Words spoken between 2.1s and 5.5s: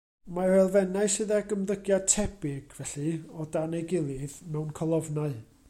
tebyg, felly, o dan ei gilydd, mewn colofnau.